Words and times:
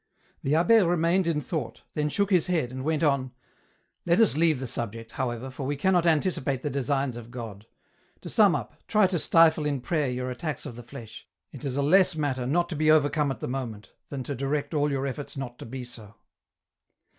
The 0.41 0.53
abb^ 0.53 0.89
remained 0.89 1.27
in 1.27 1.41
thought, 1.41 1.83
then 1.93 2.09
shook 2.09 2.31
his 2.31 2.47
head, 2.47 2.71
and 2.71 2.83
went 2.83 3.03
on:" 3.03 3.33
Let 4.07 4.19
us 4.19 4.35
leave 4.35 4.59
the 4.59 4.65
subject, 4.65 5.11
however, 5.11 5.51
for 5.51 5.67
we 5.67 5.75
cannot 5.75 6.07
anticipate 6.07 6.63
the 6.63 6.71
designs 6.71 7.15
of 7.17 7.29
God; 7.29 7.67
to 8.21 8.27
sum 8.27 8.55
up, 8.55 8.73
try 8.87 9.05
to 9.05 9.19
stifle 9.19 9.63
in 9.67 9.79
prayer 9.79 10.09
your 10.09 10.31
attacks 10.31 10.65
of 10.65 10.75
the 10.75 10.81
flesh, 10.81 11.27
it 11.51 11.63
is 11.63 11.77
a 11.77 11.83
less 11.83 12.15
matter 12.15 12.47
not 12.47 12.67
to 12.69 12.75
be 12.75 12.89
overcome 12.89 13.29
at 13.29 13.41
the 13.41 13.47
moment, 13.47 13.91
than 14.09 14.23
to 14.23 14.33
direct 14.33 14.73
all 14.73 14.89
your 14.91 15.05
efforts 15.05 15.37
not 15.37 15.59
to 15.59 15.67
be 15.67 15.83
so." 15.83 16.15